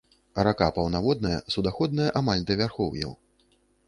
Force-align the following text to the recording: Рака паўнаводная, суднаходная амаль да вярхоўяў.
Рака 0.45 0.69
паўнаводная, 0.77 1.37
суднаходная 1.55 2.07
амаль 2.21 2.41
да 2.47 2.57
вярхоўяў. 2.63 3.13